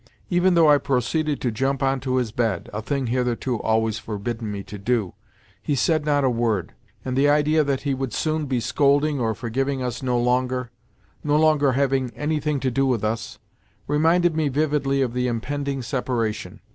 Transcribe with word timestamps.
Even 0.31 0.55
though 0.55 0.67
I 0.67 0.79
proceeded 0.79 1.39
to 1.41 1.51
jump 1.51 1.83
on 1.83 1.99
to 1.99 2.15
his 2.15 2.31
bed 2.31 2.71
(a 2.73 2.81
thing 2.81 3.05
hitherto 3.05 3.61
always 3.61 3.99
forbidden 3.99 4.51
me 4.51 4.63
to 4.63 4.79
do), 4.79 5.13
he 5.61 5.75
said 5.75 6.05
not 6.07 6.23
a 6.23 6.27
word; 6.31 6.73
and 7.05 7.15
the 7.15 7.29
idea 7.29 7.63
that 7.63 7.81
he 7.81 7.93
would 7.93 8.11
soon 8.11 8.47
be 8.47 8.59
scolding 8.59 9.19
or 9.19 9.35
forgiving 9.35 9.83
us 9.83 10.01
no 10.01 10.19
longer—no 10.19 11.35
longer 11.37 11.73
having 11.73 12.09
anything 12.15 12.59
to 12.61 12.71
do 12.71 12.87
with 12.87 13.03
us—reminded 13.03 14.35
me 14.35 14.47
vividly 14.47 15.03
of 15.03 15.13
the 15.13 15.27
impending 15.27 15.83
separation. 15.83 16.61